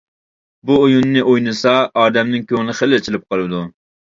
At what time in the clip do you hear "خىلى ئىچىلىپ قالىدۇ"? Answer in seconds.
2.81-3.63